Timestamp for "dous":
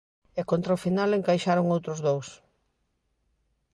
2.07-2.27